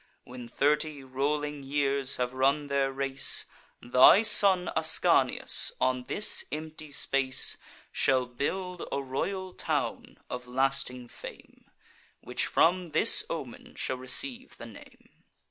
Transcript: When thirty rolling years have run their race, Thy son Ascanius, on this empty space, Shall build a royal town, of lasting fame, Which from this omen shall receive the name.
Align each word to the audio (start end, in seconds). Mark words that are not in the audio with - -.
When 0.23 0.47
thirty 0.49 1.03
rolling 1.03 1.61
years 1.61 2.15
have 2.15 2.33
run 2.33 2.65
their 2.65 2.91
race, 2.91 3.45
Thy 3.83 4.23
son 4.23 4.71
Ascanius, 4.75 5.71
on 5.79 6.05
this 6.05 6.43
empty 6.51 6.89
space, 6.89 7.55
Shall 7.91 8.25
build 8.25 8.87
a 8.91 8.99
royal 8.99 9.53
town, 9.53 10.17
of 10.27 10.47
lasting 10.47 11.07
fame, 11.09 11.65
Which 12.21 12.47
from 12.47 12.93
this 12.93 13.23
omen 13.29 13.75
shall 13.75 13.97
receive 13.97 14.57
the 14.57 14.65
name. 14.65 15.23